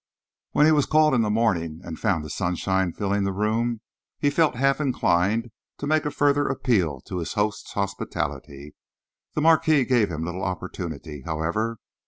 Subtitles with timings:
[0.53, 3.81] When he was called in the morning and found the sunshine filling the room,
[4.17, 8.73] he felt half inclined to make a further appeal to his host's hospitality.
[9.35, 11.77] The Marquis gave him little opportunity, however.